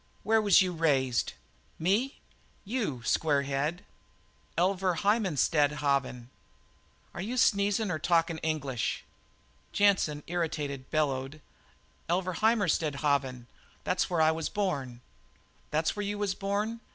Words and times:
"Where 0.23 0.41
was 0.41 0.63
you 0.63 0.73
raised?" 0.73 1.33
"Me?" 1.77 2.19
"You, 2.65 3.03
square 3.05 3.43
head." 3.43 3.83
"Elvaruheimarstadhaven." 4.57 6.29
"Are 7.13 7.21
you 7.21 7.37
sneezin' 7.37 7.91
or 7.91 7.99
talkin' 7.99 8.39
English?" 8.39 9.03
Jansen, 9.73 10.23
irritated, 10.25 10.89
bellowed: 10.89 11.39
"Elvaruheimarstadhaven! 12.09 13.45
That's 13.83 14.09
where 14.09 14.21
I 14.21 14.31
was 14.31 14.49
born." 14.49 15.01
"That's 15.69 15.95
where 15.95 16.03
you 16.03 16.17
was 16.17 16.33
born? 16.33 16.79